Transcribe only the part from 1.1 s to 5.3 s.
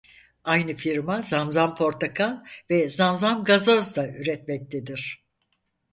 Zam Zam Portakal ve Zam Zam Gazoz da üretmektedir.